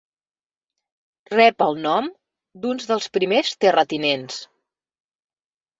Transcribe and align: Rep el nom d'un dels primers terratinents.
Rep 1.35 1.65
el 1.67 1.77
nom 1.83 2.09
d'un 2.65 2.83
dels 2.93 3.11
primers 3.19 3.55
terratinents. 3.67 4.45